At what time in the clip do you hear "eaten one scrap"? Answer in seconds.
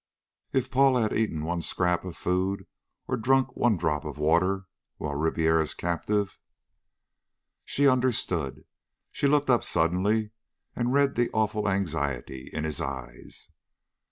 1.13-2.03